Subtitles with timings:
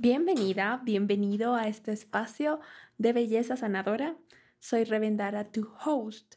[0.00, 2.60] Bienvenida, bienvenido a este espacio
[2.98, 4.16] de belleza sanadora.
[4.60, 6.36] Soy Revendara, tu host.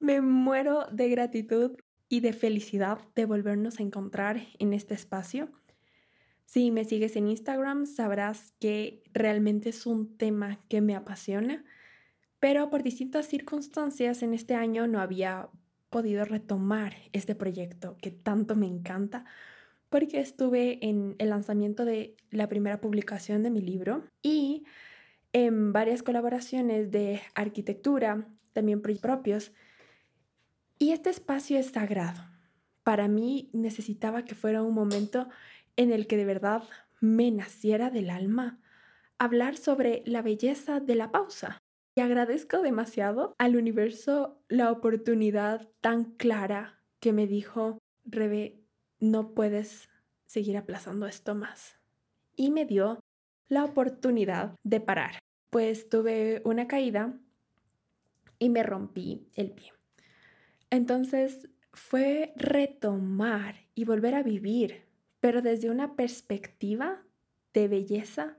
[0.00, 1.76] Me muero de gratitud
[2.08, 5.52] y de felicidad de volvernos a encontrar en este espacio.
[6.44, 11.64] Si me sigues en Instagram, sabrás que realmente es un tema que me apasiona,
[12.40, 15.48] pero por distintas circunstancias en este año no había
[15.90, 19.24] podido retomar este proyecto que tanto me encanta
[19.88, 24.64] porque estuve en el lanzamiento de la primera publicación de mi libro y
[25.32, 29.52] en varias colaboraciones de arquitectura, también propios.
[30.78, 32.22] Y este espacio es sagrado.
[32.82, 35.28] Para mí necesitaba que fuera un momento
[35.76, 36.64] en el que de verdad
[37.00, 38.58] me naciera del alma
[39.18, 41.58] hablar sobre la belleza de la pausa.
[41.98, 48.62] Y agradezco demasiado al universo la oportunidad tan clara que me dijo, Rebe,
[49.00, 49.88] no puedes
[50.24, 51.80] seguir aplazando esto más.
[52.36, 53.00] Y me dio
[53.48, 55.18] la oportunidad de parar,
[55.50, 57.18] pues tuve una caída
[58.38, 59.72] y me rompí el pie.
[60.70, 64.86] Entonces fue retomar y volver a vivir
[65.18, 67.02] pero desde una perspectiva
[67.54, 68.36] de belleza,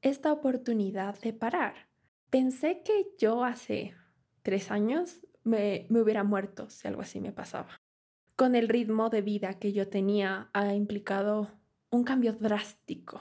[0.00, 1.87] esta oportunidad de parar.
[2.30, 3.94] Pensé que yo hace
[4.42, 7.80] tres años me, me hubiera muerto si algo así me pasaba.
[8.36, 11.50] Con el ritmo de vida que yo tenía ha implicado
[11.90, 13.20] un cambio drástico.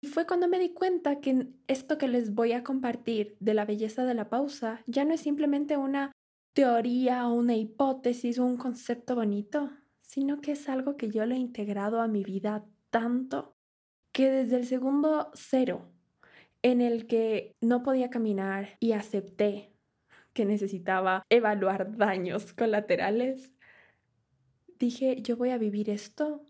[0.00, 3.64] Y fue cuando me di cuenta que esto que les voy a compartir de la
[3.64, 6.12] belleza de la pausa ya no es simplemente una
[6.52, 9.70] teoría o una hipótesis o un concepto bonito,
[10.02, 13.56] sino que es algo que yo lo he integrado a mi vida tanto
[14.12, 15.90] que desde el segundo cero
[16.64, 19.70] en el que no podía caminar y acepté
[20.32, 23.52] que necesitaba evaluar daños colaterales,
[24.78, 26.42] dije, yo voy a vivir esto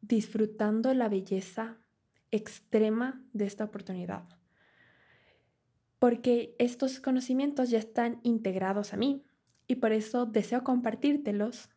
[0.00, 1.78] disfrutando la belleza
[2.30, 4.22] extrema de esta oportunidad.
[5.98, 9.24] Porque estos conocimientos ya están integrados a mí
[9.66, 11.70] y por eso deseo compartírtelos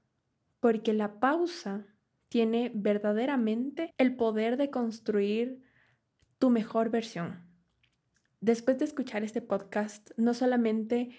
[0.60, 1.88] porque la pausa
[2.30, 5.71] tiene verdaderamente el poder de construir
[6.42, 7.40] tu mejor versión.
[8.40, 11.12] Después de escuchar este podcast, no solamente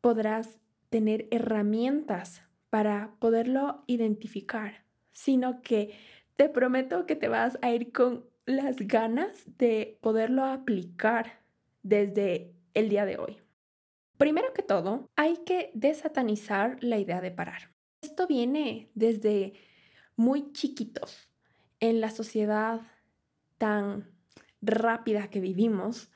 [0.00, 0.58] podrás
[0.90, 5.94] tener herramientas para poderlo identificar, sino que
[6.34, 11.38] te prometo que te vas a ir con las ganas de poderlo aplicar
[11.84, 13.36] desde el día de hoy.
[14.16, 17.70] Primero que todo, hay que desatanizar la idea de parar.
[18.02, 19.52] Esto viene desde
[20.16, 21.30] muy chiquitos
[21.78, 22.80] en la sociedad
[23.58, 24.10] tan
[24.62, 26.10] rápida que vivimos.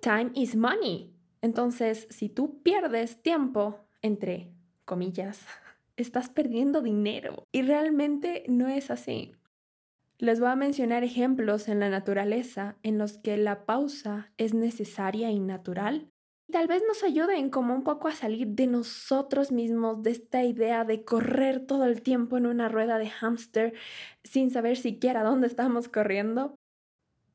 [0.00, 1.14] Time is money.
[1.42, 4.52] Entonces, si tú pierdes tiempo, entre
[4.84, 5.44] comillas,
[5.96, 7.46] estás perdiendo dinero.
[7.52, 9.32] Y realmente no es así.
[10.18, 15.30] Les voy a mencionar ejemplos en la naturaleza en los que la pausa es necesaria
[15.30, 16.10] y natural
[16.50, 20.84] tal vez nos ayuden como un poco a salir de nosotros mismos, de esta idea
[20.84, 23.74] de correr todo el tiempo en una rueda de hámster
[24.22, 26.54] sin saber siquiera dónde estamos corriendo.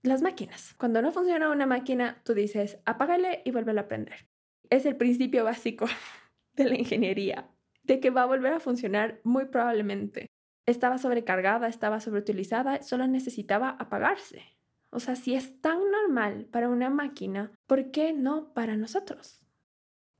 [0.02, 0.76] Las máquinas.
[0.78, 4.28] Cuando no funciona una máquina, tú dices, apágale y vuelve a prender.
[4.70, 5.88] Es el principio básico
[6.53, 7.50] de la ingeniería,
[7.84, 10.28] de que va a volver a funcionar muy probablemente.
[10.68, 14.55] Estaba sobrecargada, estaba sobreutilizada, solo necesitaba apagarse.
[14.96, 19.42] O sea, si es tan normal para una máquina, ¿por qué no para nosotros?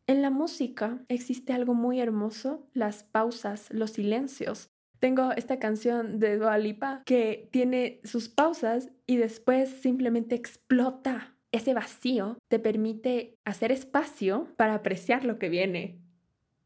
[0.06, 4.69] En la música existe algo muy hermoso, las pausas, los silencios.
[5.00, 6.59] Tengo esta canción de Dua
[7.06, 11.38] que tiene sus pausas y después simplemente explota.
[11.53, 16.02] Ese vacío te permite hacer espacio para apreciar lo que viene.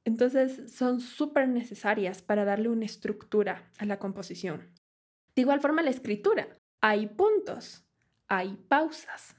[0.03, 4.73] Entonces son súper necesarias para darle una estructura a la composición.
[5.35, 6.57] De igual forma la escritura.
[6.81, 7.85] Hay puntos,
[8.29, 9.35] hay pausas.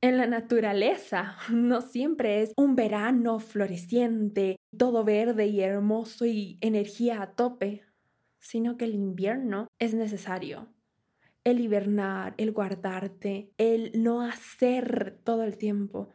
[0.00, 7.22] En la naturaleza no siempre es un verano floreciente, todo verde y hermoso y energía
[7.22, 7.84] a tope,
[8.40, 10.68] sino que el invierno es necesario.
[11.44, 16.08] El hibernar, el guardarte, el no hacer todo el tiempo,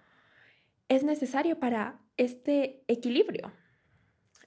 [0.87, 3.51] es necesario para este equilibrio.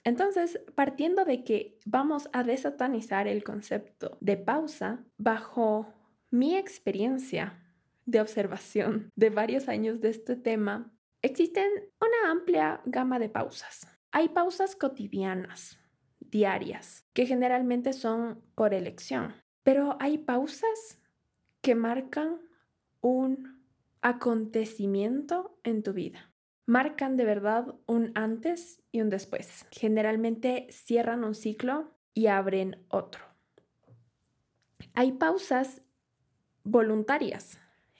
[0.03, 5.93] Entonces, partiendo de que vamos a desatanizar el concepto de pausa bajo
[6.33, 7.59] mi experiencia
[8.07, 10.91] de observación de varios años de este tema,
[11.21, 11.69] existen
[12.01, 13.87] una amplia gama de pausas.
[14.11, 15.77] Hay pausas cotidianas,
[16.19, 20.99] diarias, que generalmente son por elección, pero hay pausas
[21.61, 22.41] que marcan
[22.99, 23.63] un
[24.01, 26.31] acontecimiento en tu vida.
[26.65, 29.67] marcan de verdad un antes y un después.
[29.69, 33.21] Generalmente cierran un ciclo y abren otro.
[34.95, 35.82] Hay pausas
[36.63, 37.59] voluntarias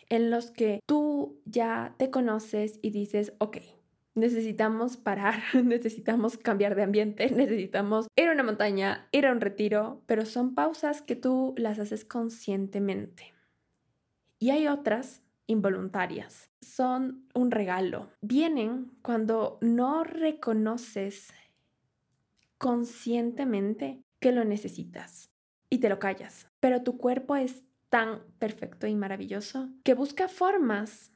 [0.10, 3.58] en los que tú ya te conoces y dices, ok,
[4.16, 10.02] necesitamos parar, necesitamos cambiar de ambiente, necesitamos ir a una montaña, ir a un retiro,
[10.06, 13.34] pero son pausas que tú las haces conscientemente.
[14.40, 16.50] Y hay otras involuntarias.
[16.62, 18.10] Son un regalo.
[18.22, 21.34] Vienen cuando no reconoces
[22.58, 25.30] conscientemente que lo necesitas
[25.70, 26.48] y te lo callas.
[26.60, 27.64] Pero tu cuerpo es
[27.94, 31.12] tan perfecto y maravilloso que busca formas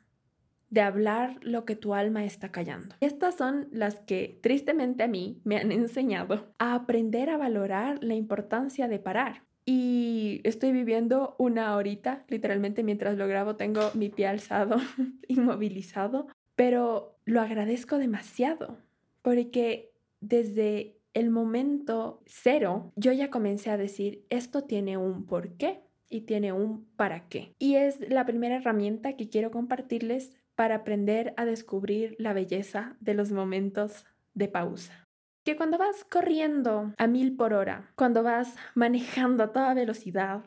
[0.69, 2.93] de hablar lo que tu alma está callando.
[2.99, 8.13] Estas son las que tristemente a mí me han enseñado a aprender a valorar la
[8.13, 9.41] importancia de parar.
[9.65, 14.77] Y estoy viviendo una horita, literalmente mientras lo grabo tengo mi pie alzado,
[15.27, 18.77] inmovilizado, pero lo agradezco demasiado
[19.23, 26.21] porque desde el momento cero yo ya comencé a decir, esto tiene un porqué y
[26.21, 27.53] tiene un para qué.
[27.59, 33.13] Y es la primera herramienta que quiero compartirles para aprender a descubrir la belleza de
[33.13, 35.07] los momentos de pausa
[35.47, 40.43] que cuando vas corriendo a mil por hora, cuando vas manejando a toda velocidad,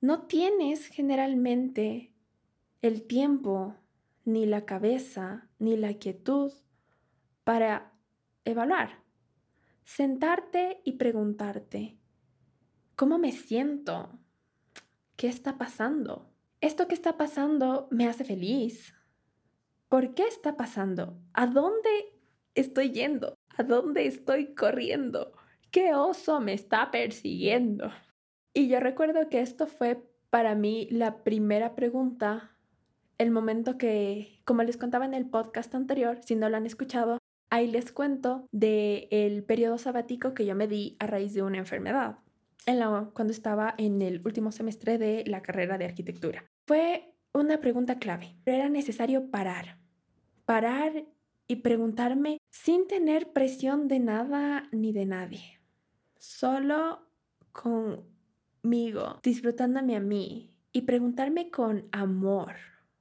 [0.00, 2.14] no tienes generalmente
[2.80, 3.74] el tiempo,
[4.24, 6.50] ni la cabeza, ni la quietud
[7.44, 7.92] para
[8.46, 9.02] evaluar.
[9.84, 11.98] Sentarte y preguntarte,
[12.96, 14.18] ¿cómo me siento?
[15.18, 16.30] ¿Qué está pasando?
[16.60, 18.94] ¿Esto que está pasando me hace feliz?
[19.88, 21.18] ¿Por qué está pasando?
[21.32, 21.90] ¿A dónde
[22.54, 23.34] estoy yendo?
[23.56, 25.32] ¿A dónde estoy corriendo?
[25.72, 27.90] ¿Qué oso me está persiguiendo?
[28.54, 32.56] Y yo recuerdo que esto fue para mí la primera pregunta,
[33.18, 37.18] el momento que, como les contaba en el podcast anterior, si no lo han escuchado,
[37.50, 41.58] ahí les cuento del el periodo sabático que yo me di a raíz de una
[41.58, 42.18] enfermedad,
[42.68, 46.44] en la, cuando estaba en el último semestre de la carrera de arquitectura.
[46.66, 49.78] Fue una pregunta clave, era necesario parar,
[50.44, 51.04] parar
[51.46, 55.60] y preguntarme sin tener presión de nada ni de nadie,
[56.18, 57.08] solo
[57.52, 62.54] conmigo, disfrutándome a mí y preguntarme con amor,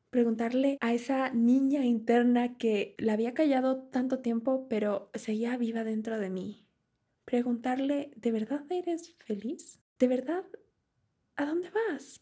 [0.09, 6.19] preguntarle a esa niña interna que la había callado tanto tiempo pero seguía viva dentro
[6.19, 6.66] de mí.
[7.27, 9.81] Preguntarle, ¿de verdad eres feliz?
[9.99, 10.45] ¿De verdad?
[11.35, 12.21] ¿A dónde vas?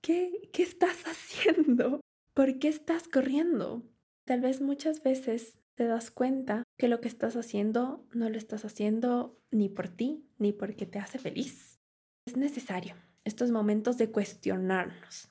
[0.00, 2.00] ¿Qué, qué estás haciendo?
[2.32, 3.82] ¿Por qué estás corriendo?
[4.24, 8.64] Tal vez muchas veces te das cuenta que lo que estás haciendo no lo estás
[8.64, 11.78] haciendo ni por ti ni porque te hace feliz.
[12.24, 12.94] Es necesario
[13.24, 15.28] estos momentos de cuestionarnos.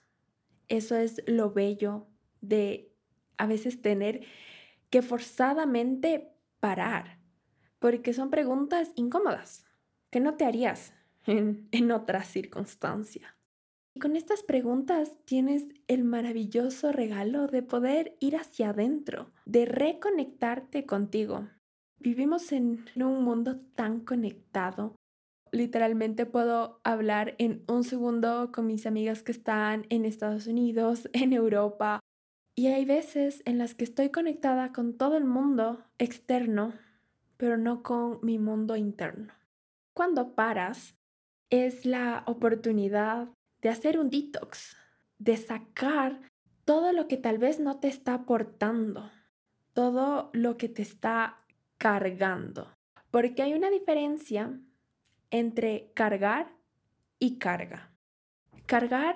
[0.68, 2.06] Eso es lo bello
[2.42, 2.94] de
[3.38, 4.22] a veces tener
[4.92, 7.17] que forzadamente parar,
[7.80, 9.66] porque son preguntas incómodas
[10.10, 10.94] que no te harías
[11.26, 13.38] en, en otra circunstancia.
[13.98, 20.86] Y con estas preguntas tienes el maravilloso regalo de poder ir hacia adentro, de reconectarte
[20.86, 21.48] contigo.
[21.98, 24.96] Vivimos en un mundo tan conectado.
[25.52, 31.34] Literalmente puedo hablar en un segundo con mis amigas que están en Estados Unidos, en
[31.34, 32.00] Europa.
[32.56, 36.74] Y hay veces en las que estoy conectada con todo el mundo externo,
[37.38, 39.34] pero no con mi mundo interno.
[39.94, 40.96] Cuando paras,
[41.50, 43.30] es la oportunidad
[43.62, 44.76] de hacer un detox,
[45.18, 46.20] de sacar
[46.66, 49.10] todo lo que tal vez no te está aportando,
[49.74, 51.46] todo lo que te está
[51.78, 52.76] cargando.
[53.12, 54.60] Porque hay una diferencia
[55.32, 56.54] entre cargar
[57.20, 57.94] y carga.
[58.66, 59.16] Cargar,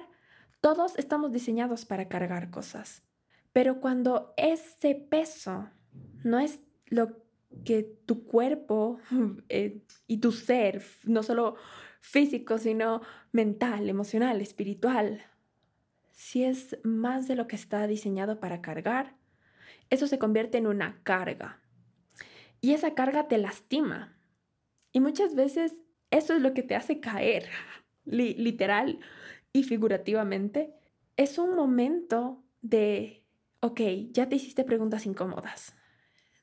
[0.61, 3.03] todos estamos diseñados para cargar cosas,
[3.51, 5.69] pero cuando ese peso
[6.23, 7.17] no es lo
[7.65, 8.99] que tu cuerpo
[9.49, 11.55] eh, y tu ser, no solo
[12.01, 15.23] físico, sino mental, emocional, espiritual.
[16.11, 19.15] Si es más de lo que está diseñado para cargar,
[19.89, 21.61] eso se convierte en una carga.
[22.59, 24.17] Y esa carga te lastima.
[24.91, 25.81] Y muchas veces
[26.11, 27.49] eso es lo que te hace caer,
[28.05, 28.99] literal
[29.53, 30.73] y figurativamente.
[31.17, 33.23] Es un momento de,
[33.61, 33.81] ok,
[34.11, 35.75] ya te hiciste preguntas incómodas.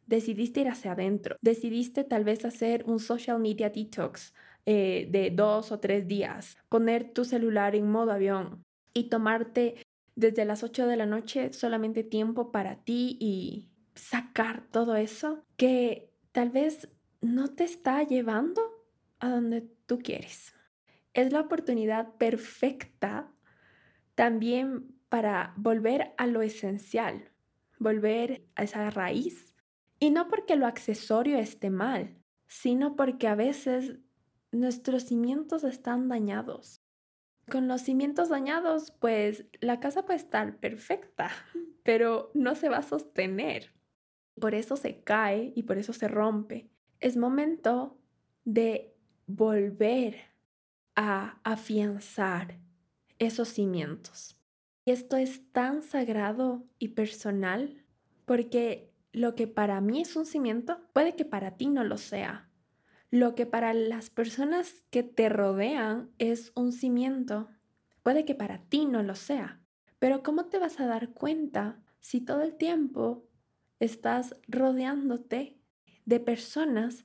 [0.09, 1.37] Decidiste ir hacia adentro.
[1.43, 4.35] Decidiste tal vez hacer un social media detox
[4.67, 9.77] eh, de dos o tres días, poner tu celular en modo avión y tomarte
[10.17, 16.11] desde las 8 de la noche solamente tiempo para ti y sacar todo eso que
[16.33, 16.89] tal vez
[17.21, 18.63] no te está llevando
[19.21, 20.55] a donde tú quieres.
[21.15, 23.31] Es la oportunidad perfecta
[24.15, 27.31] también para volver a lo esencial,
[27.79, 29.48] volver a esa raíz.
[30.01, 33.99] Y no porque lo accesorio esté mal, sino porque a veces
[34.53, 36.83] nuestros cimientos están dañados.
[37.51, 41.31] Con los cimientos dañados, pues la casa puede estar perfecta,
[41.83, 43.73] pero no se va a sostener.
[44.41, 46.71] Por eso se cae y por eso se rompe.
[47.01, 47.99] Es momento
[48.45, 48.95] de
[49.27, 50.17] volver
[50.95, 52.59] a afianzar
[53.19, 54.37] esos cimientos.
[54.85, 57.85] Y esto es tan sagrado y personal
[58.25, 62.49] porque lo que para mí es un cimiento puede que para ti no lo sea.
[63.11, 67.49] Lo que para las personas que te rodean es un cimiento
[68.03, 69.61] puede que para ti no lo sea.
[69.99, 73.27] Pero ¿cómo te vas a dar cuenta si todo el tiempo
[73.81, 75.59] estás rodeándote
[76.05, 77.05] de personas?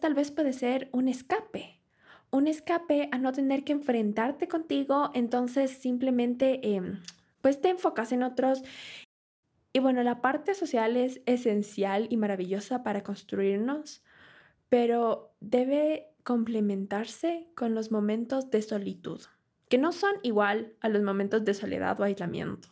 [0.00, 1.80] Tal vez puede ser un escape,
[2.30, 7.00] un escape a no tener que enfrentarte contigo, entonces simplemente em,
[7.40, 8.62] pues te enfocas en otros.
[9.76, 14.04] Y bueno, la parte social es esencial y maravillosa para construirnos,
[14.68, 19.20] pero debe complementarse con los momentos de solitud,
[19.68, 22.68] que no son igual a los momentos de soledad o aislamiento.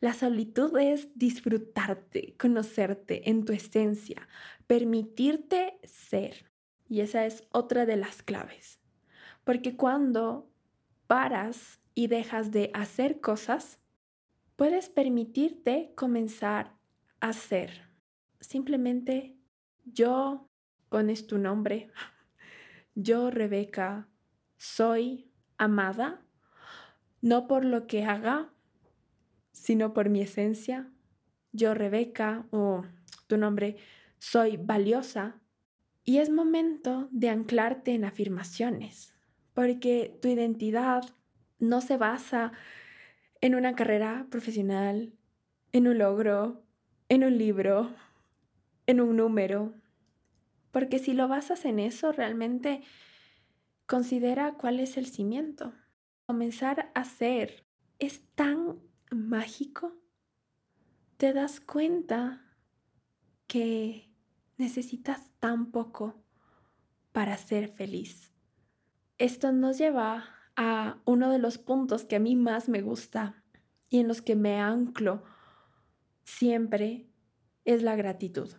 [0.00, 4.28] La solitud es disfrutarte, conocerte en tu esencia,
[4.66, 6.50] permitirte ser.
[6.88, 8.80] Y esa es otra de las claves.
[9.44, 10.50] Porque cuando
[11.06, 13.79] paras y dejas de hacer cosas,
[14.60, 16.76] puedes permitirte comenzar
[17.18, 17.88] a hacer.
[18.40, 19.38] Simplemente
[19.86, 20.50] yo
[20.90, 21.90] pones tu nombre.
[22.94, 24.06] Yo, Rebeca,
[24.58, 26.26] soy amada,
[27.22, 28.52] no por lo que haga,
[29.50, 30.92] sino por mi esencia.
[31.52, 32.82] Yo, Rebeca, o
[33.28, 33.78] tu nombre,
[34.18, 35.40] soy valiosa,
[36.04, 39.14] y es momento de anclarte en afirmaciones,
[39.54, 41.02] porque tu identidad
[41.58, 42.52] no se basa
[43.40, 45.12] en una carrera profesional,
[45.72, 46.62] en un logro,
[47.08, 47.90] en un libro,
[48.86, 49.74] en un número,
[50.72, 52.82] porque si lo basas en eso, realmente
[53.86, 55.72] considera cuál es el cimiento.
[56.26, 57.66] Comenzar a ser
[57.98, 58.78] es tan
[59.10, 59.96] mágico.
[61.16, 62.44] Te das cuenta
[63.46, 64.14] que
[64.58, 66.22] necesitas tan poco
[67.12, 68.32] para ser feliz.
[69.18, 73.42] Esto nos lleva a uno de los puntos que a mí más me gusta
[73.88, 75.22] y en los que me anclo
[76.24, 77.08] siempre
[77.64, 78.50] es la gratitud.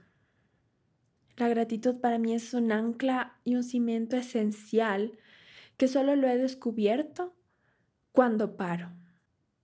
[1.37, 5.17] La gratitud para mí es un ancla y un cimiento esencial
[5.77, 7.35] que solo lo he descubierto
[8.11, 8.91] cuando paro.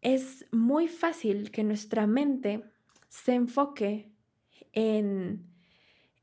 [0.01, 2.63] Es muy fácil que nuestra mente
[3.09, 4.11] se enfoque
[4.71, 5.47] en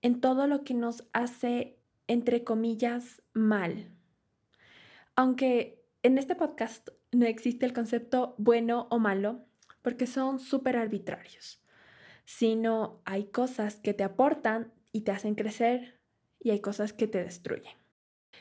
[0.04, 3.90] en todo lo que nos hace, entre comillas, mal.
[5.16, 9.46] Aunque en este podcast no existe el concepto bueno o malo,
[9.80, 11.64] porque son súper arbitrarios,
[12.26, 15.98] sino hay cosas que te aportan y te hacen crecer
[16.38, 17.72] y hay cosas que te destruyen.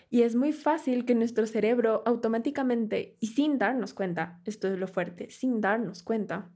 [0.10, 4.90] Y es muy fácil que nuestro cerebro automáticamente y sin darnos cuenta, esto es lo
[4.90, 6.52] fuerte, sin darnos cuenta,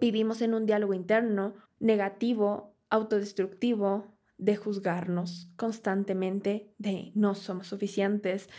[0.00, 8.50] vivimos en un diálogo interno negativo, autodestructivo, de juzgarnos constantemente, de no somos suficientes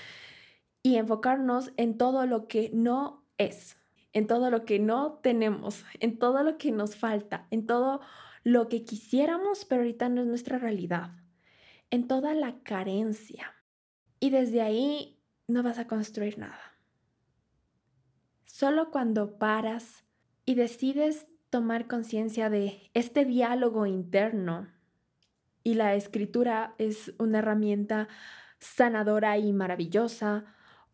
[0.84, 3.78] y enfocarnos en todo lo que no es,
[4.14, 8.02] en todo lo que no tenemos, en todo lo que nos falta, en todo
[8.44, 11.12] lo que quisiéramos, pero ahorita no es nuestra realidad,
[11.90, 13.54] en toda la carencia.
[14.20, 16.78] Y desde ahí no vas a construir nada.
[18.46, 20.04] Solo cuando paras
[20.46, 24.68] y decides tomar conciencia de este diálogo interno
[25.64, 28.08] y la escritura es una herramienta
[28.60, 30.46] sanadora y maravillosa,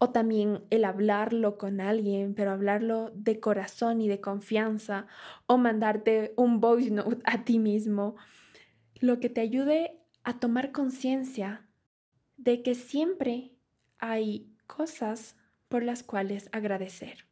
[0.04, 5.08] o también el hablarlo con alguien, pero hablarlo de corazón y de confianza,
[5.46, 8.18] o mandarte un voice note a ti mismo,
[9.00, 11.66] lo que te ayude a tomar conciencia
[12.36, 13.54] de que siempre
[13.98, 15.38] hay cosas
[15.70, 17.26] por las cuales agradecer.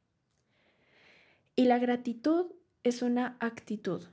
[1.58, 4.06] Y la gratitud es una actitud,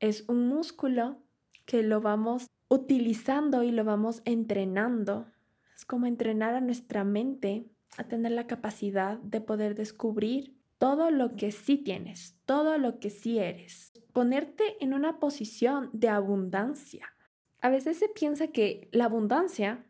[0.00, 1.22] es un músculo
[1.66, 5.28] que lo vamos utilizando y lo vamos entrenando.
[5.76, 11.36] Es como entrenar a nuestra mente a tener la capacidad de poder descubrir todo lo
[11.36, 13.92] que sí tienes, todo lo que sí eres.
[14.12, 17.12] Ponerte en una posición de abundancia.
[17.60, 19.86] A veces se piensa que la abundancia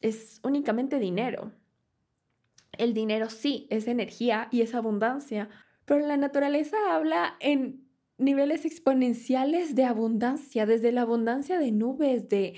[0.00, 1.52] es únicamente dinero.
[2.72, 5.48] El dinero sí es energía y es abundancia,
[5.84, 7.88] pero la naturaleza habla en
[8.18, 12.54] niveles exponenciales de abundancia, desde la abundancia de nubes, de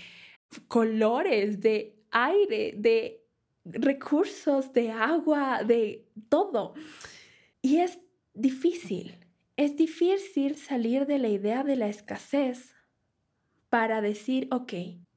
[0.69, 3.20] colores, de aire, de
[3.65, 6.75] recursos, de agua, de todo.
[7.63, 8.01] Y es
[8.35, 9.21] difícil
[9.61, 12.75] es difícil salir de la idea de la escasez
[13.69, 14.73] para decir, ok,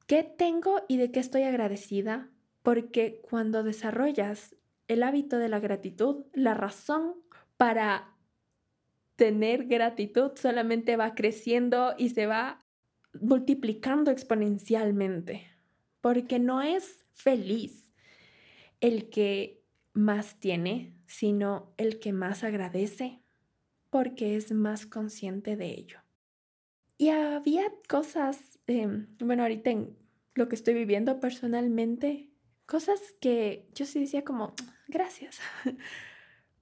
[0.06, 2.28] ¿qué tengo y de qué estoy agradecida?
[2.62, 4.54] Porque cuando desarrollas
[4.86, 7.14] el hábito de la gratitud, la razón
[7.56, 8.14] para
[9.16, 12.66] tener gratitud solamente va creciendo y se va
[13.18, 15.46] multiplicando exponencialmente,
[16.02, 17.83] porque no es feliz
[18.84, 19.64] el que
[19.94, 23.22] más tiene, sino el que más agradece,
[23.88, 26.00] porque es más consciente de ello.
[26.98, 29.96] Y había cosas, em, bueno, ahorita en
[30.34, 32.28] lo que estoy viviendo personalmente,
[32.66, 34.52] cosas que yo sí decía como,
[34.86, 35.40] gracias,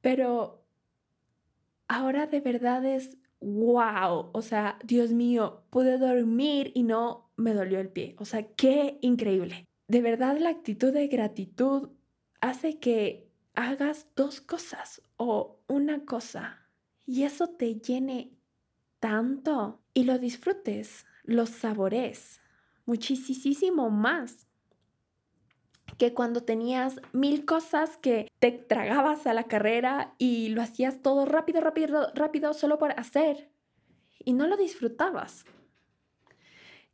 [0.00, 0.64] pero
[1.88, 7.81] ahora de verdad es wow, o sea, Dios mío, pude dormir y no me dolió
[7.81, 9.67] el pie, o sea, qué increíble.
[9.88, 11.91] De verdad la actitud de gratitud
[12.43, 16.69] hace que hagas dos cosas o una cosa
[17.07, 18.37] y eso te llene
[19.01, 22.41] tanto y lo disfrutes, lo sabores
[22.85, 24.49] muchísimo más
[25.99, 31.27] que cuando tenías mil cosas que te tragabas a la carrera y lo hacías todo
[31.27, 33.51] rápido, rápido, rápido, solo por hacer
[34.19, 35.45] y no lo disfrutabas.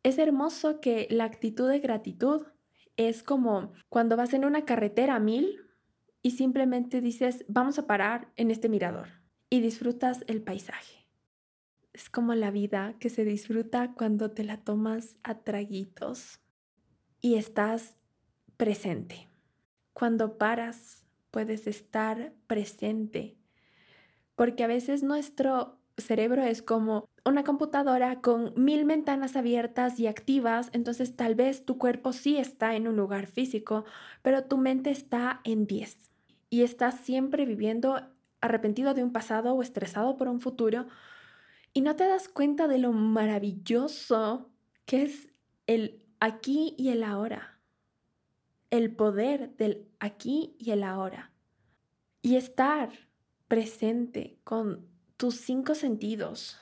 [0.02, 2.46] Es hermoso que la actitud de gratitud
[2.98, 5.64] es como cuando vas en una carretera a mil
[6.20, 9.08] y simplemente dices, vamos a parar en este mirador
[9.48, 11.06] y disfrutas el paisaje.
[11.92, 16.40] Es como la vida que se disfruta cuando te la tomas a traguitos
[17.20, 17.96] y estás
[18.56, 19.30] presente.
[19.92, 23.38] Cuando paras, puedes estar presente,
[24.34, 30.70] porque a veces nuestro cerebro es como una computadora con mil ventanas abiertas y activas,
[30.72, 33.84] entonces tal vez tu cuerpo sí está en un lugar físico,
[34.22, 36.10] pero tu mente está en 10
[36.50, 38.00] y estás siempre viviendo
[38.40, 40.86] arrepentido de un pasado o estresado por un futuro
[41.72, 44.50] y no te das cuenta de lo maravilloso
[44.86, 45.28] que es
[45.66, 47.58] el aquí y el ahora
[48.70, 51.32] el poder del aquí y el ahora.
[52.22, 52.90] Y estar
[53.46, 54.87] presente con
[55.18, 56.58] tus cinco sentidos,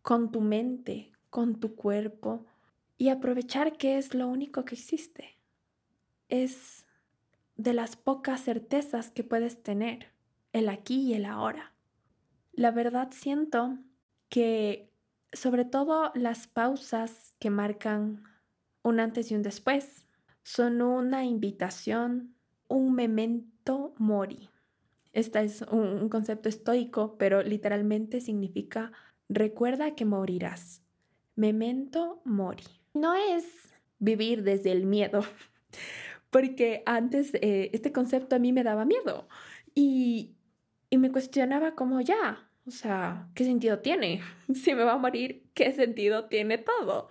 [0.00, 2.46] con tu mente, con tu cuerpo
[2.96, 5.38] y aprovechar que es lo único que existe.
[6.30, 6.86] Es
[7.56, 10.06] de las pocas certezas que puedes tener,
[10.54, 11.74] el aquí y el ahora.
[12.52, 13.78] La verdad siento
[14.30, 14.90] que
[15.34, 18.24] sobre todo las pausas que marcan
[18.82, 20.06] un antes y un después
[20.42, 22.34] son una invitación,
[22.66, 24.48] un memento mori.
[25.12, 28.92] Este es un, concepto estoico, pero literalmente significa
[29.28, 30.82] recuerda que morirás.
[31.34, 32.64] Memento mori.
[32.94, 35.24] No es vivir desde el miedo,
[36.30, 39.28] porque antes eh, este concepto a mí me daba miedo
[39.74, 40.36] y,
[40.90, 44.20] y me cuestionaba como ya, o sea, ¿qué sentido tiene?
[44.54, 47.08] Si me va a morir, ¿qué sentido tiene todo?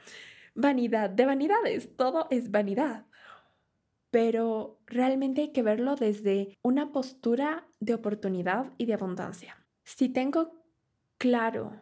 [0.55, 3.05] Vanidad de vanidades, todo es vanidad
[4.11, 9.65] pero realmente hay que verlo desde una postura de oportunidad y de abundancia.
[9.83, 10.63] Si tengo
[11.17, 11.81] claro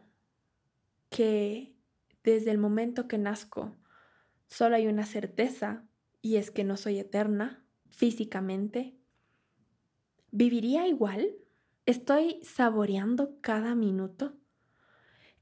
[1.10, 1.76] que
[2.24, 3.78] desde el momento que nazco
[4.48, 5.88] solo hay una certeza
[6.22, 8.98] y es que no soy eterna físicamente,
[10.32, 11.36] ¿viviría igual?
[11.86, 14.38] ¿Estoy saboreando cada minuto?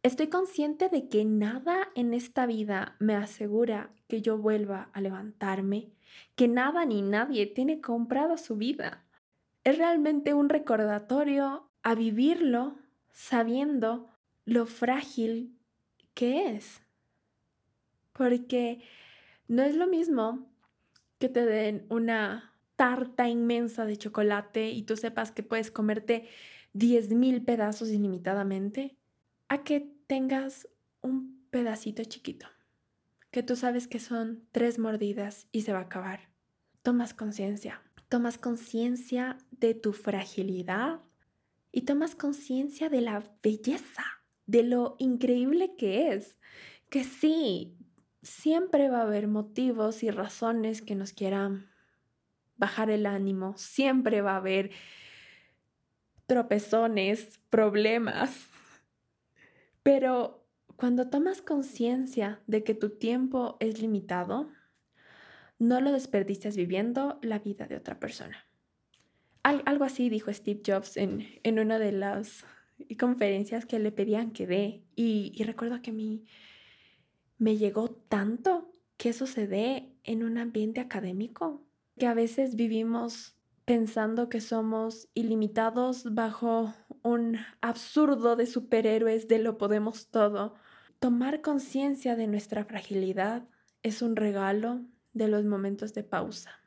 [0.03, 5.94] Estoy consciente de que nada en esta vida me asegura que yo vuelva a levantarme,
[6.36, 9.06] que nada ni nadie tiene comprado su vida.
[9.63, 12.78] Es realmente un recordatorio a vivirlo
[13.12, 14.10] sabiendo
[14.45, 15.58] lo frágil
[16.13, 16.82] que es.
[18.13, 18.82] Porque
[19.47, 20.47] no es lo mismo
[21.19, 26.28] que te den una tarta inmensa de chocolate y tú sepas que puedes comerte
[26.73, 28.97] 10.000 pedazos ilimitadamente,
[29.47, 30.67] a que tengas
[31.01, 32.47] un pedacito chiquito,
[33.35, 36.29] que tú sabes que son tres mordidas y se va a acabar.
[36.83, 41.01] Tomas conciencia, tomas conciencia de tu fragilidad
[41.73, 44.05] y tomas conciencia de la belleza,
[44.45, 46.37] de lo increíble que es,
[46.89, 47.77] que sí,
[48.21, 51.69] siempre va a haber motivos y razones que nos quieran
[52.55, 54.71] bajar el ánimo, siempre va a haber
[56.25, 58.47] tropezones, problemas,
[59.83, 60.44] pero
[60.75, 64.49] cuando tomas conciencia de que tu tiempo es limitado,
[65.57, 68.45] no lo desperdicias viviendo la vida de otra persona.
[69.43, 72.45] algo así dijo Steve Jobs en, una de las
[72.99, 74.83] conferencias que le pedían que dé.
[74.95, 76.25] Y, recuerdo que a mí
[77.38, 81.65] me llegó tanto que eso se dé en un ambiente académico,
[81.97, 83.35] que a veces vivimos
[83.65, 90.55] pensando que somos ilimitados bajo un absurdo de superhéroes de lo podemos todo.
[91.05, 93.47] Tomar conciencia de nuestra fragilidad
[93.83, 94.81] es un regalo
[95.13, 96.63] de los momentos de pausa.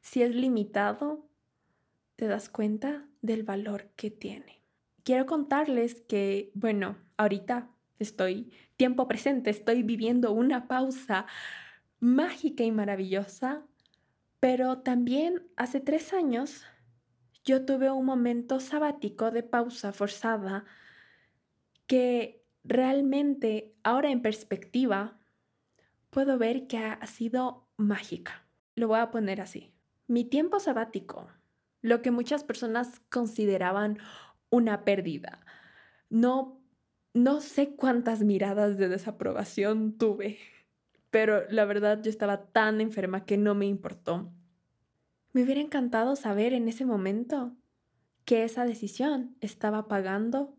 [0.00, 1.28] Si es limitado,
[2.14, 4.62] te das cuenta del valor que tiene.
[5.02, 7.68] Quiero contarles que, bueno, ahorita
[7.98, 11.26] estoy tiempo presente, estoy viviendo una pausa
[11.98, 13.66] mágica y maravillosa,
[14.38, 16.64] pero también hace tres años
[17.44, 20.64] yo tuve un momento sabático de pausa forzada
[21.88, 25.18] que realmente ahora en perspectiva
[26.10, 28.46] puedo ver que ha sido mágica.
[28.74, 29.72] Lo voy a poner así.
[30.06, 31.28] Mi tiempo sabático,
[31.82, 33.98] lo que muchas personas consideraban
[34.50, 35.44] una pérdida.
[36.10, 36.60] No,
[37.14, 40.38] no sé cuántas miradas de desaprobación tuve,
[41.10, 44.32] pero la verdad yo estaba tan enferma que no me importó.
[45.32, 47.56] Me hubiera encantado saber en ese momento
[48.24, 50.57] que esa decisión estaba pagando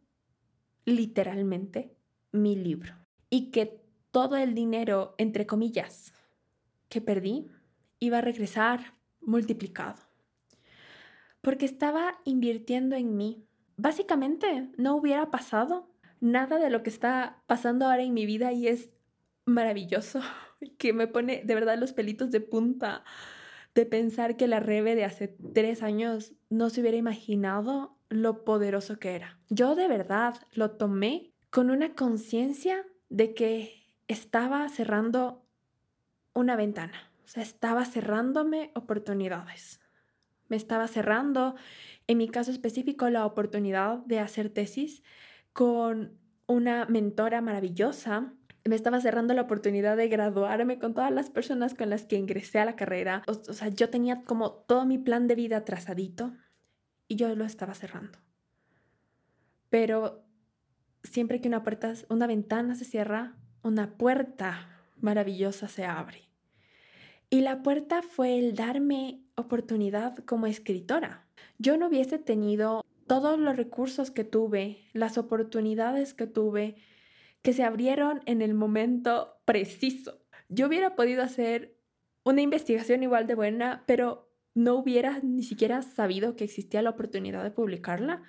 [0.90, 1.96] literalmente
[2.32, 2.94] mi libro
[3.30, 6.14] y que todo el dinero, entre comillas,
[6.90, 7.48] que perdí
[8.00, 10.02] iba a regresar multiplicado.
[11.42, 13.46] Porque estaba invirtiendo en mí.
[13.78, 18.68] Básicamente no hubiera pasado nada de lo que está pasando ahora en mi vida y
[18.68, 18.90] es
[19.46, 20.22] maravilloso,
[20.78, 23.04] que me pone de verdad los pelitos de punta
[23.76, 29.00] de pensar que la Rebe de hace tres años no se hubiera imaginado lo poderoso
[29.00, 29.40] que era.
[29.50, 35.46] Yo de verdad lo tomé con una conciencia de que estaba cerrando
[36.34, 37.12] una ventana.
[37.24, 39.80] O sea, estaba cerrándome oportunidades.
[40.48, 41.56] Me estaba cerrando,
[42.08, 45.04] en mi caso específico, la oportunidad de hacer tesis
[45.54, 46.18] con
[46.48, 48.34] una mentora maravillosa.
[48.66, 52.60] Me estaba cerrando la oportunidad de graduarme con todas las personas con las que ingresé
[52.60, 53.22] a la carrera.
[53.28, 56.34] O, sea, yo tenía como todo mi plan de vida trazadito
[57.10, 58.18] y yo lo estaba cerrando.
[59.70, 60.24] Pero
[61.04, 66.30] siempre que una puerta, una ventana se cierra, una puerta maravillosa se abre.
[67.30, 71.28] Y la puerta fue el darme oportunidad como escritora.
[71.58, 76.76] Yo no hubiese tenido todos los recursos que tuve, las oportunidades que tuve,
[77.42, 80.22] que se abrieron en el momento preciso.
[80.48, 81.76] Yo hubiera podido hacer
[82.24, 84.29] una investigación igual de buena, pero
[84.60, 88.24] no hubiera ni siquiera sabido que existía la oportunidad de publicarla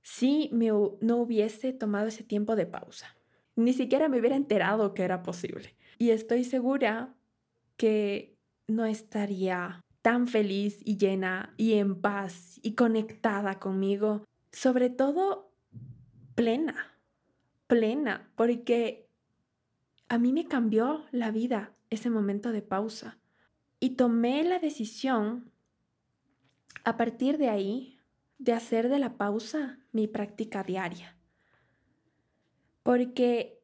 [0.00, 3.16] si me, no hubiese tomado ese tiempo de pausa.
[3.56, 5.74] Ni siquiera me hubiera enterado que era posible.
[5.98, 7.16] Y estoy segura
[7.76, 8.36] que
[8.68, 15.52] no estaría tan feliz y llena y en paz y conectada conmigo, sobre todo
[16.36, 16.96] plena,
[17.66, 19.08] plena, porque
[20.08, 23.18] a mí me cambió la vida ese momento de pausa
[23.80, 25.50] y tomé la decisión
[26.84, 27.98] a partir de ahí
[28.38, 31.16] de hacer de la pausa mi práctica diaria.
[32.82, 33.60] Porque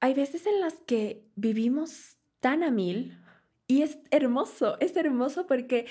[0.00, 3.18] hay veces en las que vivimos tan a mil
[3.66, 5.86] y es hermoso, es hermoso porque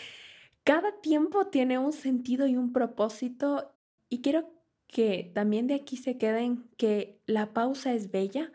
[0.64, 3.76] cada tiempo tiene un sentido y un propósito
[4.10, 4.52] y quiero
[4.88, 8.52] que también de aquí se queden que la pausa es bella,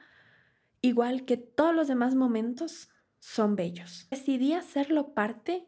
[0.81, 4.09] igual que todos los demás momentos son bellos.
[4.11, 5.67] Decidí hacerlo parte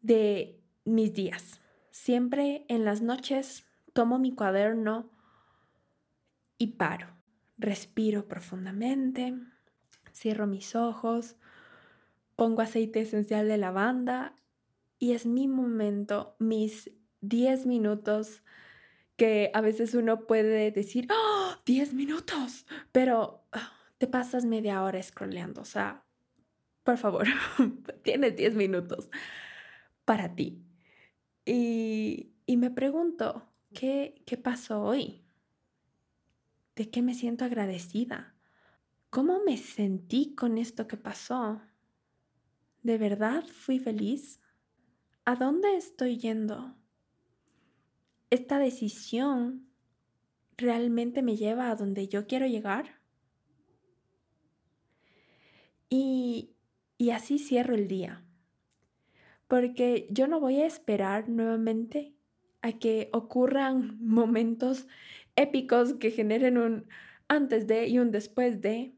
[0.00, 0.57] de
[0.88, 1.60] mis días.
[1.90, 5.10] Siempre en las noches tomo mi cuaderno
[6.58, 7.08] y paro.
[7.56, 9.34] Respiro profundamente,
[10.12, 11.36] cierro mis ojos,
[12.36, 14.36] pongo aceite esencial de lavanda
[14.98, 18.42] y es mi momento, mis 10 minutos
[19.16, 22.66] que a veces uno puede decir, ¡Oh, 10 minutos!
[22.92, 26.04] Pero ah, te pasas media hora scrolleando, o sea,
[26.84, 27.26] por favor,
[28.02, 29.10] tienes 10 minutos
[30.04, 30.67] para ti.
[31.50, 35.24] Y, y me pregunto, ¿qué, ¿qué pasó hoy?
[36.76, 38.34] ¿De qué me siento agradecida?
[39.08, 41.62] ¿Cómo me sentí con esto que pasó?
[42.82, 44.40] ¿De verdad fui feliz?
[45.24, 46.76] ¿A dónde estoy yendo?
[48.28, 49.70] ¿Esta decisión
[50.58, 53.00] realmente me lleva a donde yo quiero llegar?
[55.88, 56.56] Y,
[56.98, 58.27] y así cierro el día.
[59.48, 62.14] Porque yo no voy a esperar nuevamente
[62.62, 64.86] a que ocurran momentos
[65.36, 66.86] épicos que generen un
[67.28, 68.94] antes de y un después de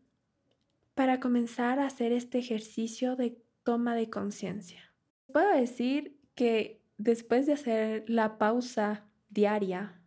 [0.95, 4.93] para comenzar a hacer este ejercicio de toma de conciencia.
[5.33, 10.01] Puedo decir que después de hacer la pausa diaria,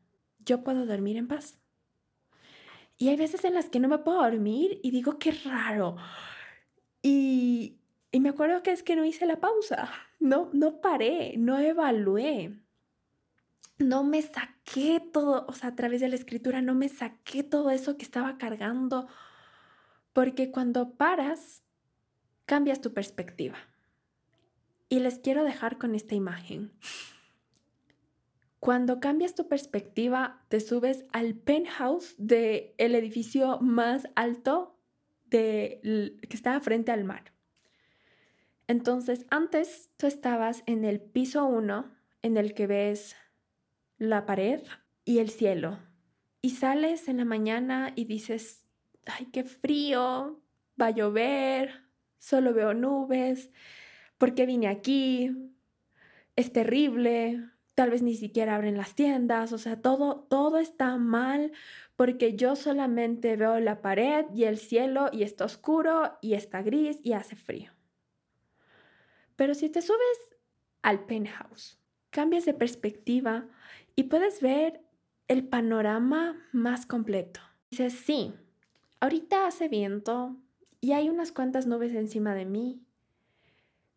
[0.45, 1.57] yo puedo dormir en paz.
[2.97, 5.95] Y hay veces en las que no me puedo dormir y digo, qué raro.
[7.01, 7.79] Y,
[8.13, 12.59] Y me acuerdo que es que no hice la pausa, no, no paré, no evalué,
[13.79, 17.71] no me saqué todo, o sea, a través de la escritura, no me saqué todo
[17.71, 19.07] eso que estaba cargando,
[20.13, 21.63] porque cuando paras,
[22.45, 23.57] cambias tu perspectiva.
[24.89, 26.71] Y les quiero dejar con esta imagen.
[28.59, 34.77] Cuando cambias tu perspectiva, te subes al penthouse del el edificio más alto
[35.25, 37.32] de, que está frente al mar.
[38.67, 43.15] Entonces, antes tú estabas en el piso 1, en el que ves
[43.97, 44.61] la pared
[45.05, 45.79] y el cielo.
[46.41, 48.65] Y sales en la mañana y dices,
[49.05, 50.41] ay, qué frío,
[50.81, 51.83] va a llover,
[52.17, 53.51] solo veo nubes,
[54.17, 55.31] ¿por qué vine aquí?
[56.35, 61.51] Es terrible, tal vez ni siquiera abren las tiendas, o sea, todo, todo está mal
[61.95, 66.99] porque yo solamente veo la pared y el cielo y está oscuro y está gris
[67.03, 67.72] y hace frío.
[69.43, 70.37] Pero si te subes
[70.83, 71.77] al penthouse,
[72.11, 73.45] cambias de perspectiva
[73.93, 74.79] y puedes ver
[75.27, 77.41] el panorama más completo.
[77.69, 78.33] Dices, sí,
[79.01, 80.37] ahorita hace viento
[80.79, 82.85] y hay unas cuantas nubes encima de mí,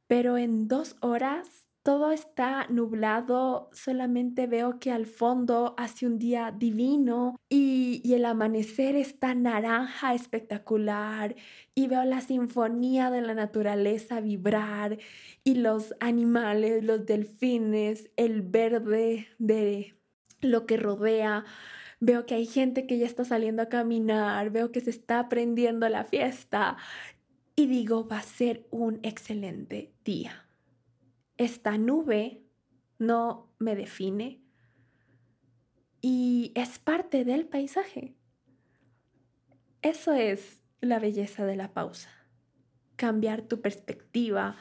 [0.08, 6.50] pero en dos horas todo está nublado, solamente veo que al fondo hace un día
[6.50, 11.36] divino y, el amanecer está naranja espectacular
[11.76, 14.98] y veo la sinfonía de la naturaleza vibrar
[15.44, 19.94] y los animales, los delfines, el verde de
[20.40, 21.44] lo que rodea.
[22.00, 25.88] Veo que hay gente que ya está saliendo a caminar, veo que se está prendiendo
[25.88, 26.78] la fiesta
[27.54, 30.45] y digo, va a ser un excelente día
[31.36, 32.44] esta nube
[32.98, 34.42] no me define
[36.00, 38.16] y es parte del paisaje.
[39.82, 42.10] Eso es la belleza de la pausa.
[42.96, 44.56] Cambiar tu perspectiva,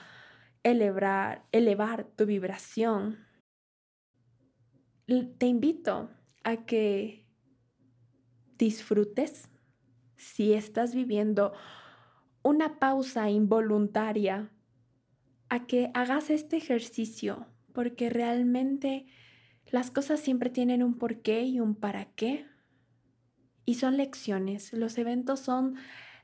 [0.63, 3.25] elevar, elevar tu vibración.
[5.05, 6.09] Te invito
[6.43, 7.27] a que
[8.57, 9.49] disfrutes
[10.15, 11.53] si estás viviendo
[12.43, 14.51] una pausa involuntaria
[15.49, 19.05] a que hagas este ejercicio, porque realmente
[19.67, 22.45] las cosas siempre tienen un porqué y un para qué.
[23.65, 24.73] Y son lecciones.
[24.73, 25.75] Los eventos son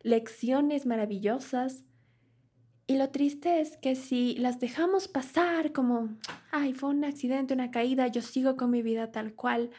[0.04, 1.84] lecciones maravillosas.
[2.88, 6.18] Y lo triste es que si las dejamos pasar como,
[6.52, 9.72] ay, fue un accidente, una caída, yo sigo con mi vida tal cual,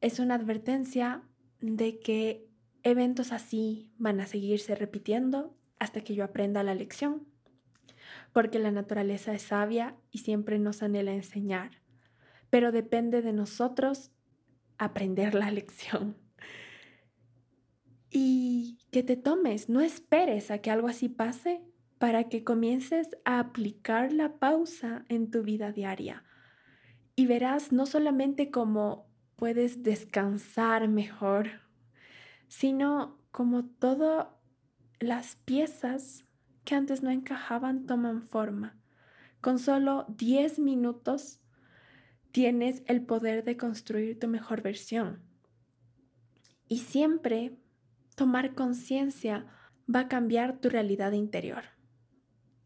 [0.00, 1.22] es una advertencia
[1.60, 2.48] de que
[2.82, 7.31] eventos así van a seguirse repitiendo hasta que yo aprenda la lección
[8.32, 11.82] porque la naturaleza es sabia y siempre nos anhela enseñar,
[12.50, 14.10] pero depende de nosotros
[14.78, 16.16] aprender la lección.
[18.10, 21.62] Y que te tomes, no esperes a que algo así pase
[21.98, 26.24] para que comiences a aplicar la pausa en tu vida diaria.
[27.14, 31.62] Y verás no solamente cómo puedes descansar mejor,
[32.48, 34.28] sino como todas
[35.00, 36.24] las piezas
[36.64, 38.76] que antes no encajaban toman forma.
[39.40, 41.40] Con solo 10 minutos
[42.30, 45.22] tienes el poder de construir tu mejor versión.
[46.68, 47.58] Y siempre
[48.14, 49.46] tomar conciencia
[49.92, 51.64] va a cambiar tu realidad interior.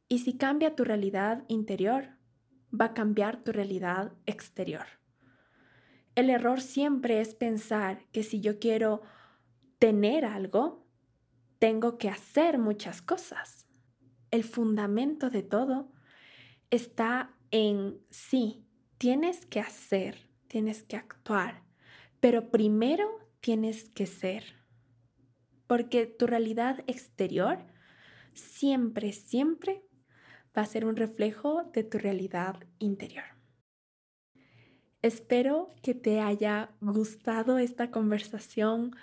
[0.09, 2.11] Y si cambia tu realidad interior,
[2.79, 4.87] va a cambiar tu realidad exterior.
[6.15, 9.03] El error siempre es pensar que si yo quiero
[9.79, 10.87] tener algo,
[11.59, 13.66] tengo que hacer muchas cosas
[14.31, 15.93] el fundamento de todo
[16.71, 18.67] está en sí,
[18.99, 21.63] tienes que hacer, tienes que actuar,
[22.21, 23.09] pero primero
[23.41, 24.45] tienes que ser.
[25.67, 27.59] Porque tu realidad exterior
[28.35, 29.83] siempre, siempre
[30.57, 33.25] va a ser un reflejo de tu realidad interior.
[35.03, 38.97] Espero que te haya gustado esta conversación.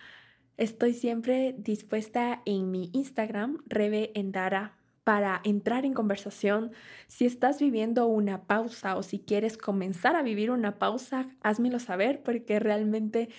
[0.57, 6.71] Estoy siempre dispuesta en mi Instagram, Rebe Endara para entrar en conversación.
[7.07, 12.23] Si estás viviendo una pausa o si quieres comenzar a vivir una pausa, házmelo saber
[12.23, 13.29] porque realmente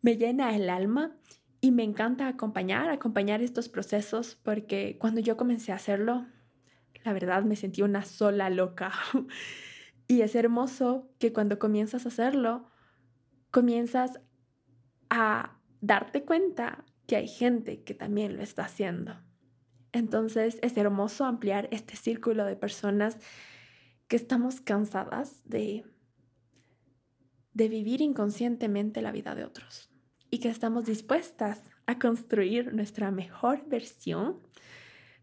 [0.00, 1.16] me llena el alma
[1.60, 6.26] y me encanta acompañar, acompañar estos procesos porque cuando yo comencé a hacerlo,
[7.04, 8.92] la verdad me sentí una sola loca.
[10.08, 12.68] y es hermoso que cuando comienzas a hacerlo,
[13.50, 14.20] comienzas
[15.08, 19.16] a darte cuenta que hay gente que también lo está haciendo.
[19.92, 23.18] Entonces es hermoso ampliar este círculo de personas
[24.08, 25.84] que estamos cansadas de,
[27.54, 29.90] de vivir inconscientemente la vida de otros
[30.30, 34.40] y que estamos dispuestas a construir nuestra mejor versión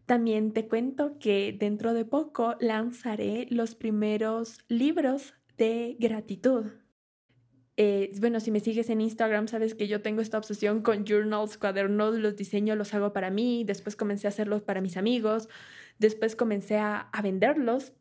[0.06, 6.66] También te cuento que dentro de poco lanzaré los primeros libros de gratitud.
[7.82, 11.56] Eh, bueno, si me sigues en Instagram, sabes que yo tengo esta obsesión con journals,
[11.56, 15.48] cuadernos, los diseños los hago para mí, después comencé a hacerlos para mis amigos,
[15.98, 17.94] después comencé a, a venderlos.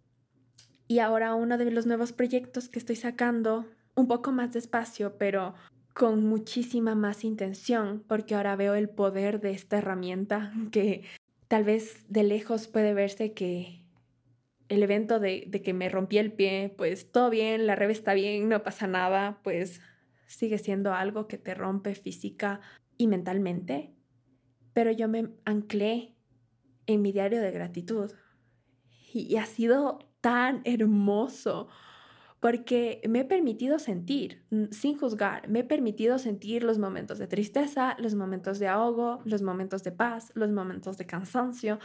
[0.90, 5.54] Y ahora uno de los nuevos proyectos que estoy sacando, un poco más despacio, pero
[5.94, 11.06] con muchísima más intención, porque ahora veo el poder de esta herramienta que
[11.48, 13.79] tal vez de lejos puede verse que
[14.70, 18.48] el evento de, que me rompí el pie, pues todo bien, la revés está bien,
[18.48, 19.82] no pasa nada, pues
[20.28, 22.62] sigue siendo algo que te rompe física
[22.96, 23.94] y mentalmente.
[24.74, 26.16] Pero yo me anclé
[26.86, 28.12] en mi diario de gratitud
[29.12, 31.68] y, ha sido tan hermoso
[32.40, 37.98] porque me he permitido sentir, sin juzgar, me he permitido sentir los momentos de tristeza,
[38.00, 41.80] los momentos de ahogo, los momentos de paz, los momentos de cansancio,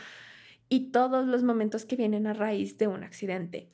[0.69, 3.71] y todos los momentos que vienen a raíz de un accidente.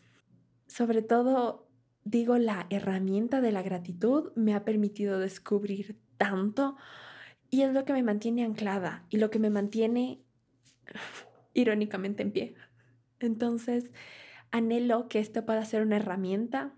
[0.67, 1.69] Sobre todo,
[2.05, 6.77] digo, la herramienta de la gratitud me ha permitido descubrir tanto
[7.51, 10.23] y es lo que me mantiene anclada y lo que me mantiene
[11.55, 12.55] irónicamente en pie.
[13.19, 13.93] Entonces,
[14.51, 16.75] anhelo que esto pueda ser una herramienta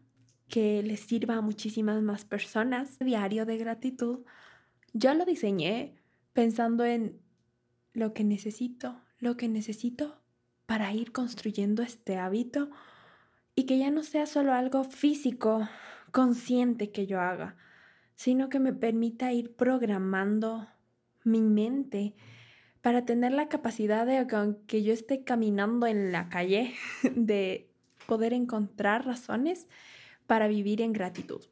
[0.49, 2.99] que le sirva a muchísimas más personas.
[2.99, 4.25] Diario de gratitud,
[4.93, 5.95] yo lo diseñé
[6.33, 7.21] pensando en
[7.95, 10.21] lo que necesito, lo que necesito
[10.67, 12.71] para ir construyendo este hábito
[13.55, 15.69] y que ya no sea solo algo físico,
[16.11, 17.57] consciente que yo haga,
[18.17, 20.67] sino que me permita ir programando
[21.23, 22.17] mi mente
[22.81, 26.75] para tener la capacidad de que aunque yo esté caminando en la calle,
[27.15, 27.71] de
[28.09, 29.69] poder encontrar razones
[30.27, 31.43] para vivir en gratitud.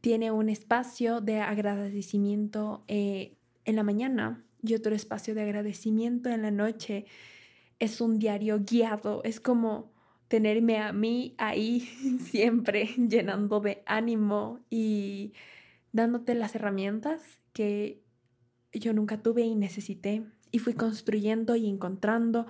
[0.00, 6.42] Tiene un espacio de agradecimiento eh, en la mañana y otro espacio de agradecimiento en
[6.42, 7.06] la noche.
[7.78, 9.92] Es un diario guiado, es como
[10.28, 11.80] tenerme a mí ahí
[12.24, 15.32] siempre llenando de ánimo y
[15.92, 18.02] dándote las herramientas que
[18.72, 22.46] yo nunca tuve y necesité y fui construyendo y encontrando,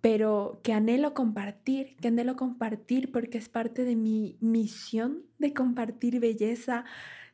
[0.00, 6.18] pero que anhelo compartir, que anhelo compartir porque es parte de mi misión de compartir
[6.20, 6.84] belleza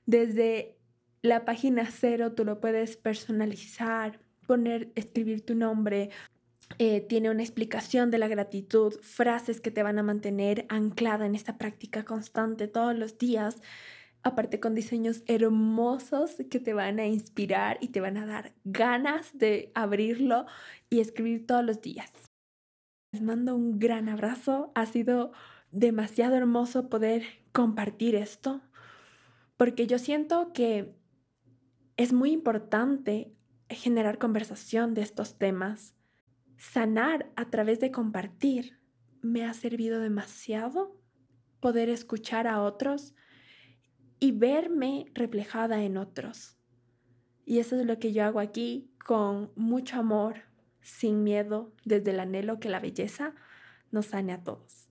[0.07, 0.78] desde
[1.23, 6.11] la página cero tú lo puedes personalizar, poner, escribir tu nombre.
[6.79, 11.35] Eh, tiene una explicación de la gratitud, frases que te van a mantener anclada en
[11.35, 13.63] esta práctica constante todos los días,
[14.23, 19.37] aparte con diseños hermosos que te van a inspirar y te van a dar ganas
[19.39, 20.47] de abrirlo
[20.91, 22.11] y escribir todos los días.
[23.13, 25.33] Les mando un gran abrazo, ha sido
[25.71, 28.61] demasiado hermoso poder compartir esto,
[29.57, 30.95] porque yo siento que
[31.99, 33.35] es muy importante
[33.69, 35.95] generar conversación de estos temas.
[36.57, 38.79] Sanar a través de compartir
[39.21, 40.97] me ha servido demasiado
[41.61, 43.15] poder escuchar a otros
[44.21, 46.57] y verme reflejada en otros.
[47.45, 50.43] Y eso es lo que yo hago aquí con mucho amor,
[50.81, 53.35] sin miedo, desde el anhelo que la belleza
[53.91, 54.89] nos sane a todos.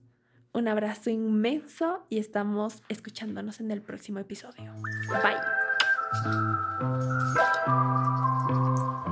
[0.52, 4.74] Un abrazo inmenso y estamos escuchándonos en el próximo episodio.
[5.22, 5.67] Bye.
[6.08, 6.22] やっ
[9.04, 9.07] た!